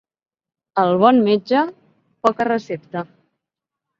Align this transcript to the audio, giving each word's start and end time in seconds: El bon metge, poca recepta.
El 0.83 0.93
bon 1.01 1.19
metge, 1.27 1.61
poca 2.27 2.47
recepta. 2.49 3.03